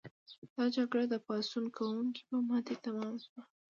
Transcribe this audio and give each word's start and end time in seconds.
دا 0.55 0.63
جګړه 0.75 1.03
د 1.09 1.15
پاڅون 1.25 1.65
کوونکو 1.77 2.21
په 2.27 2.37
ماتې 2.47 2.75
تمامه 2.85 3.17
شوه. 3.25 3.41